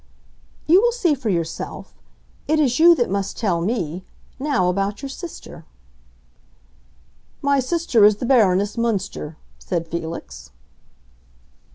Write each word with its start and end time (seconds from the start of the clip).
"You 0.65 0.81
will 0.81 0.91
see 0.91 1.13
for 1.13 1.29
yourself. 1.29 1.93
It 2.47 2.59
is 2.59 2.79
you 2.79 2.95
that 2.95 3.07
must 3.07 3.37
tell 3.37 3.61
me; 3.61 4.03
now, 4.39 4.67
about 4.67 5.03
your 5.03 5.09
sister." 5.09 5.63
"My 7.43 7.59
sister 7.59 8.03
is 8.03 8.15
the 8.15 8.25
Baroness 8.25 8.77
Münster," 8.77 9.35
said 9.59 9.87
Felix. 9.87 10.49